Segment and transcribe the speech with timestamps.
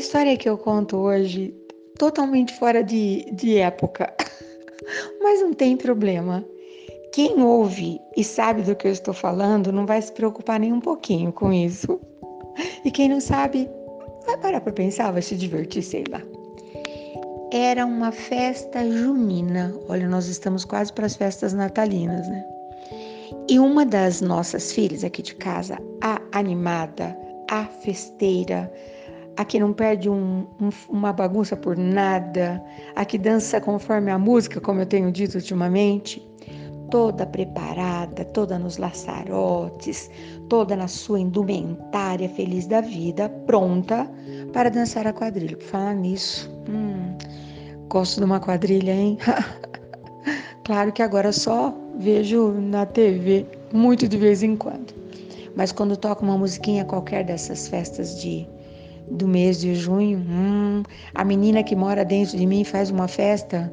[0.00, 1.54] história que eu conto hoje,
[1.98, 4.12] totalmente fora de, de época,
[5.22, 6.44] mas não tem problema.
[7.12, 10.80] Quem ouve e sabe do que eu estou falando não vai se preocupar nem um
[10.80, 12.00] pouquinho com isso.
[12.84, 13.68] E quem não sabe,
[14.26, 16.22] vai parar para pensar, vai se divertir, sei lá.
[17.52, 19.74] Era uma festa junina.
[19.88, 22.44] Olha, nós estamos quase para as festas natalinas, né?
[23.48, 27.16] E uma das nossas filhas aqui de casa, a animada,
[27.50, 28.72] a festeira,
[29.36, 32.62] a que não perde um, um, uma bagunça por nada,
[32.94, 36.26] a que dança conforme a música, como eu tenho dito ultimamente,
[36.90, 40.10] toda preparada, toda nos laçarotes,
[40.48, 44.10] toda na sua indumentária feliz da vida, pronta
[44.52, 45.56] para dançar a quadrilha.
[45.56, 47.16] Por falar nisso, hum,
[47.88, 49.16] gosto de uma quadrilha, hein?
[50.64, 54.92] claro que agora só vejo na TV, muito de vez em quando.
[55.56, 58.46] Mas quando toca uma musiquinha qualquer dessas festas de
[59.08, 60.82] do mês de junho, hum,
[61.14, 63.72] a menina que mora dentro de mim faz uma festa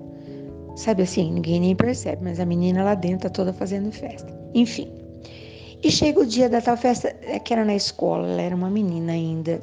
[0.78, 4.31] Sabe assim, ninguém nem percebe, mas a menina lá dentro tá toda fazendo festa.
[4.53, 4.88] Enfim.
[5.81, 8.69] E chega o dia da tal festa, é que era na escola, ela era uma
[8.69, 9.59] menina ainda.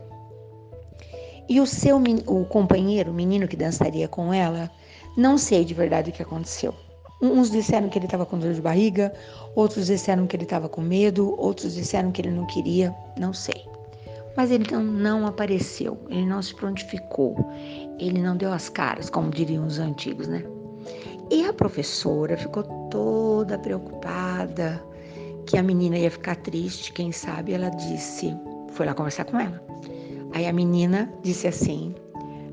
[1.49, 4.69] E o seu o companheiro, o menino que dançaria com ela,
[5.17, 6.75] não sei de verdade o que aconteceu.
[7.23, 9.15] Uns disseram que ele estava com dor de barriga,
[9.55, 13.65] outros disseram que ele estava com medo, outros disseram que ele não queria, não sei.
[14.37, 17.37] Mas ele não, não apareceu, ele não se prontificou,
[17.99, 20.45] ele não deu as caras, como diriam os antigos, né?
[21.31, 24.85] E a professora ficou toda preocupada
[25.47, 28.37] que a menina ia ficar triste, quem sabe ela disse,
[28.73, 29.63] foi lá conversar com ela.
[30.33, 31.95] Aí a menina disse assim: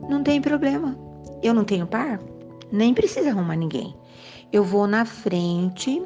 [0.08, 0.98] "Não tem problema.
[1.42, 2.20] Eu não tenho par,
[2.72, 3.96] nem precisa arrumar ninguém.
[4.54, 6.02] Eu vou na frente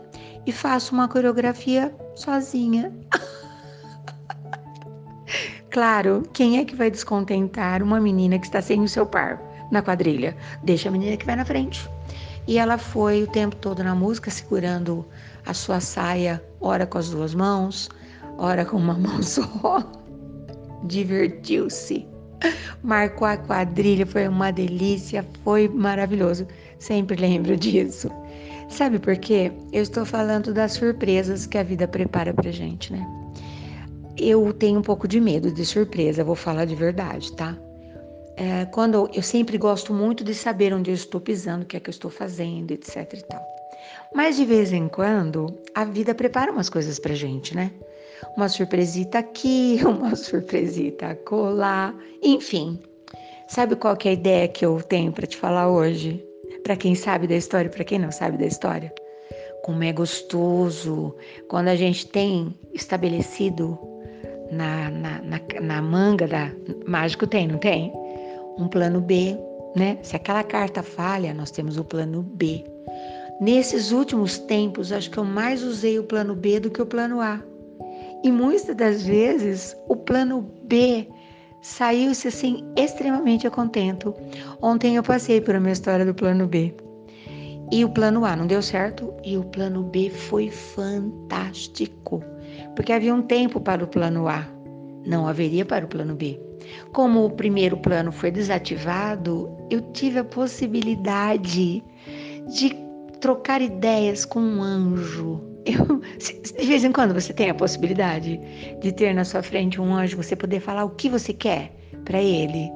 [0.45, 2.93] e faço uma coreografia sozinha."
[5.75, 9.81] claro, quem é que vai descontentar uma menina que está sem o seu par na
[9.81, 10.33] quadrilha?
[10.63, 11.85] Deixa a menina que vai na frente.
[12.47, 15.05] E ela foi o tempo todo na música, segurando
[15.45, 17.89] a sua saia, ora com as duas mãos,
[18.37, 19.83] ora com uma mão só.
[20.85, 22.07] Divertiu-se.
[22.81, 26.47] Marcou a quadrilha, foi uma delícia, foi maravilhoso.
[26.79, 28.09] Sempre lembro disso.
[28.69, 29.51] Sabe por quê?
[29.73, 33.24] Eu estou falando das surpresas que a vida prepara pra gente, né?
[34.17, 37.57] Eu tenho um pouco de medo de surpresa, vou falar de verdade, tá?
[38.35, 41.79] é, quando eu sempre gosto muito de saber onde eu estou pisando, o que é
[41.79, 43.45] que eu estou fazendo, etc e tal.
[44.13, 47.71] Mas de vez em quando a vida prepara umas coisas pra gente, né?
[48.35, 52.79] Uma surpresita aqui, uma surpresita colar, enfim.
[53.47, 56.23] Sabe qual que é a ideia que eu tenho para te falar hoje?
[56.63, 58.93] Para quem sabe da história, para quem não sabe da história?
[59.63, 61.15] Como é gostoso
[61.47, 63.94] quando a gente tem estabelecido
[64.51, 66.51] na, na, na, na manga da.
[66.87, 67.91] Mágico tem, não tem?
[68.57, 69.37] um plano B,
[69.75, 69.97] né?
[70.01, 72.63] Se aquela carta falha, nós temos o plano B.
[73.39, 77.19] Nesses últimos tempos, acho que eu mais usei o plano B do que o plano
[77.19, 77.41] A.
[78.23, 81.07] E muitas das vezes, o plano B
[81.61, 84.13] saiu-se assim extremamente a contento.
[84.61, 86.73] Ontem eu passei por uma história do plano B.
[87.71, 92.23] E o plano A não deu certo e o plano B foi fantástico.
[92.75, 94.47] Porque havia um tempo para o plano A,
[95.05, 96.39] não haveria para o plano B.
[96.91, 101.83] Como o primeiro plano foi desativado, eu tive a possibilidade
[102.47, 102.75] de
[103.19, 105.41] trocar ideias com um anjo.
[105.65, 105.99] Eu,
[106.59, 108.39] de vez em quando você tem a possibilidade
[108.79, 111.71] de ter na sua frente um anjo, você poder falar o que você quer
[112.03, 112.69] para ele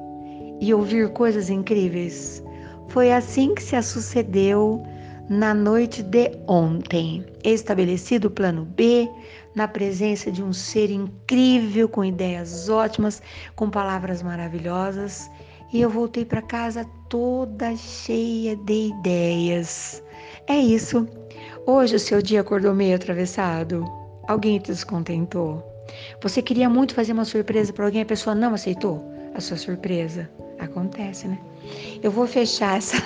[0.60, 2.42] e ouvir coisas incríveis.
[2.88, 4.82] Foi assim que se sucedeu
[5.28, 7.24] na noite de ontem.
[7.44, 9.08] Estabelecido o plano B,
[9.54, 13.22] na presença de um ser incrível, com ideias ótimas,
[13.56, 15.30] com palavras maravilhosas,
[15.72, 20.02] e eu voltei para casa toda cheia de ideias.
[20.46, 21.06] É isso.
[21.66, 23.84] Hoje o seu dia acordou meio atravessado.
[24.26, 25.64] Alguém te descontentou.
[26.22, 29.04] Você queria muito fazer uma surpresa para alguém, a pessoa não aceitou
[29.34, 30.28] a sua surpresa.
[30.58, 31.38] Acontece, né?
[32.02, 32.96] Eu vou fechar essa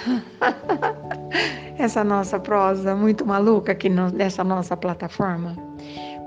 [1.79, 5.57] essa nossa prosa muito maluca aqui no, nessa nossa plataforma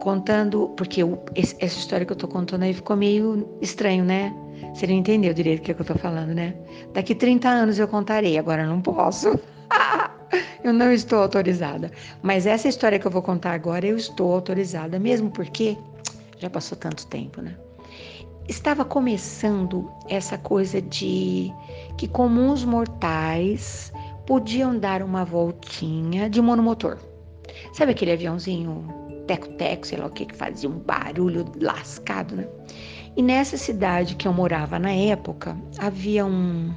[0.07, 4.33] contando, porque eu, essa história que eu tô contando aí ficou meio estranho, né?
[4.73, 6.55] Você não entendeu direito o que, é que eu tô falando, né?
[6.93, 9.37] Daqui 30 anos eu contarei, agora não posso.
[10.63, 11.91] eu não estou autorizada.
[12.21, 15.77] Mas essa história que eu vou contar agora, eu estou autorizada, mesmo porque
[16.39, 17.57] já passou tanto tempo, né?
[18.47, 21.51] Estava começando essa coisa de
[21.97, 23.91] que comuns mortais
[24.25, 26.97] podiam dar uma voltinha de monomotor.
[27.73, 32.47] Sabe aquele aviãozinho teco-teco, sei lá o que, que fazia um barulho lascado, né?
[33.15, 36.73] E nessa cidade que eu morava na época, havia um,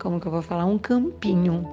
[0.00, 1.66] como que eu vou falar, um campinho.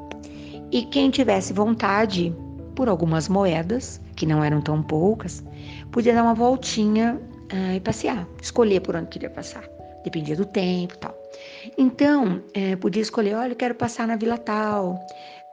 [0.72, 2.36] E quem tivesse vontade,
[2.76, 5.44] por algumas moedas, que não eram tão poucas,
[5.92, 7.22] podia dar uma voltinha
[7.54, 9.64] uh, e passear, escolher por onde queria passar.
[10.04, 11.16] Dependia do tempo e tal.
[11.78, 15.00] Então, é, podia escolher, olha, eu quero passar na vila tal,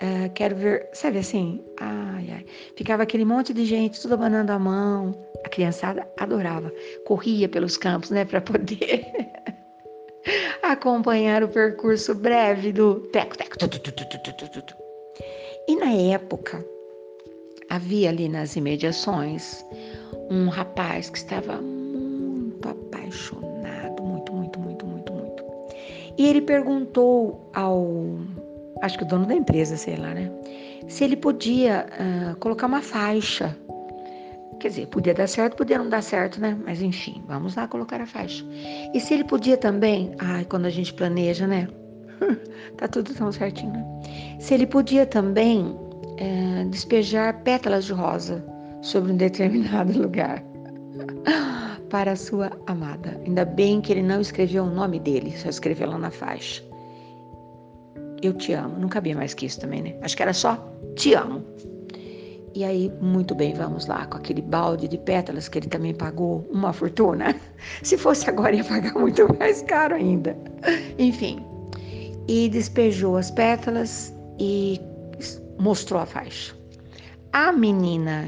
[0.00, 2.46] é, quero ver, sabe assim, ai, ai.
[2.74, 5.14] Ficava aquele monte de gente, tudo abanando a mão.
[5.44, 6.72] A criançada adorava,
[7.04, 9.06] corria pelos campos, né, para poder
[10.62, 14.74] acompanhar o percurso breve do teco, teco, tu, tu, tu,
[15.68, 16.64] E na época,
[17.68, 19.64] havia ali nas imediações
[20.30, 25.44] um rapaz que estava muito apaixonado, muito, muito, muito, muito, muito.
[26.16, 28.18] E ele perguntou ao,
[28.82, 30.30] acho que o dono da empresa, sei lá, né,
[30.88, 33.56] se ele podia uh, colocar uma faixa.
[34.58, 36.54] Quer dizer, podia dar certo, podia não dar certo, né?
[36.66, 38.44] Mas enfim, vamos lá colocar a faixa.
[38.92, 41.66] E se ele podia também, ai, quando a gente planeja, né?
[42.76, 43.84] tá tudo tão certinho, né?
[44.38, 45.74] Se ele podia também
[46.18, 48.44] é, despejar pétalas de rosa
[48.82, 50.44] sobre um determinado lugar
[51.88, 53.20] para a sua amada.
[53.26, 56.62] Ainda bem que ele não escreveu o nome dele, só escreveu lá na faixa.
[58.22, 58.78] Eu te amo.
[58.78, 59.96] Não cabia mais que isso também, né?
[60.02, 60.56] Acho que era só
[60.94, 61.44] te amo.
[62.52, 66.48] E aí, muito bem, vamos lá, com aquele balde de pétalas que ele também pagou
[66.50, 67.34] uma fortuna.
[67.82, 70.36] Se fosse agora, ia pagar muito mais caro ainda.
[70.98, 71.44] Enfim,
[72.26, 74.80] e despejou as pétalas e
[75.60, 76.54] mostrou a faixa.
[77.32, 78.26] A menina,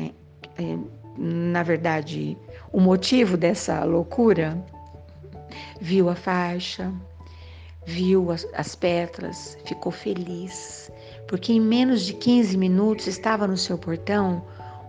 [0.58, 0.78] é,
[1.18, 2.38] na verdade,
[2.72, 4.56] o motivo dessa loucura,
[5.80, 6.92] viu a faixa,
[7.84, 10.90] viu as, as pétalas, ficou feliz,
[11.26, 14.44] porque em menos de 15 minutos estava no seu portão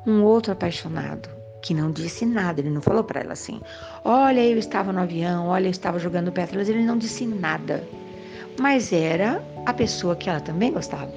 [0.05, 1.29] um outro apaixonado
[1.63, 3.59] que não disse nada, ele não falou para ela assim:
[4.03, 7.83] Olha, eu estava no avião, olha, eu estava jogando pétalas, ele não disse nada.
[8.59, 11.11] Mas era a pessoa que ela também gostava.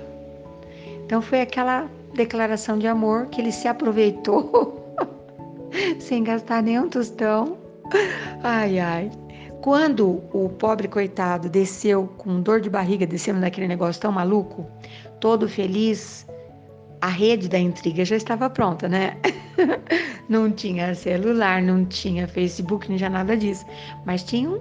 [1.05, 4.97] Então foi aquela declaração de amor que ele se aproveitou
[5.99, 7.59] sem gastar nenhum tostão.
[8.43, 9.11] Ai, ai.
[9.67, 14.65] Quando o pobre coitado desceu com dor de barriga, descendo naquele negócio tão maluco,
[15.19, 16.25] todo feliz,
[17.01, 19.17] a rede da intriga já estava pronta, né?
[20.31, 23.67] não tinha celular, não tinha Facebook, nem já nada disso.
[24.05, 24.61] Mas tinham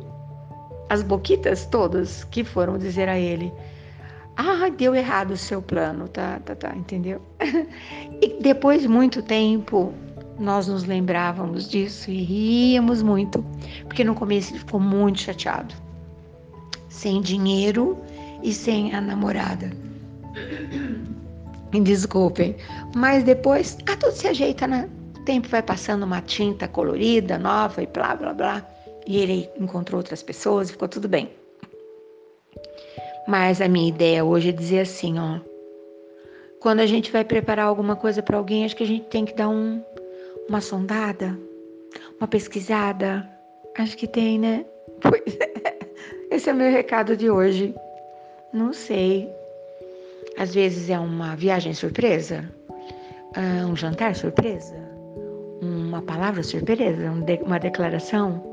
[0.90, 3.54] as boquitas todas que foram dizer a ele:
[4.36, 7.22] ah, deu errado o seu plano, tá, tá, tá, entendeu?
[8.19, 9.94] e depois de muito tempo,
[10.39, 13.43] nós nos lembrávamos disso e ríamos muito,
[13.85, 15.73] porque no começo ele ficou muito chateado.
[16.89, 17.97] Sem dinheiro
[18.43, 19.71] e sem a namorada.
[21.83, 22.55] Desculpem,
[22.95, 24.89] mas depois, ah, tudo se ajeita, né?
[25.17, 28.65] O tempo vai passando uma tinta colorida, nova e blá, blá, blá.
[29.05, 31.29] E ele encontrou outras pessoas e ficou tudo bem.
[33.27, 35.39] Mas a minha ideia hoje é dizer assim, ó.
[36.59, 39.33] Quando a gente vai preparar alguma coisa para alguém, acho que a gente tem que
[39.33, 39.83] dar um,
[40.50, 41.38] uma sondada,
[42.19, 43.27] uma pesquisada.
[43.77, 44.65] Acho que tem, né?
[45.01, 45.80] Pois é.
[46.31, 47.75] Esse é o meu recado de hoje.
[48.53, 49.30] Não sei.
[50.38, 52.50] Às vezes é uma viagem surpresa,
[53.35, 54.75] ah, um jantar surpresa,
[55.61, 57.11] uma palavra surpresa,
[57.45, 58.44] uma declaração.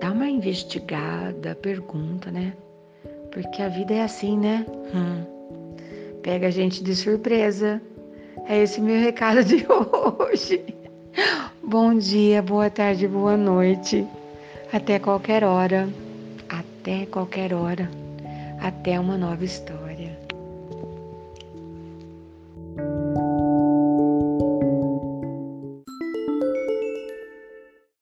[0.00, 2.52] Dá uma investigada, pergunta, né?
[3.30, 4.66] Porque a vida é assim, né?
[4.94, 5.24] Hum.
[6.22, 7.80] Pega a gente de surpresa.
[8.46, 10.62] É esse meu recado de hoje.
[11.62, 14.06] Bom dia, boa tarde, boa noite.
[14.72, 15.88] Até qualquer hora.
[16.48, 17.88] Até qualquer hora.
[18.60, 19.83] Até uma nova história.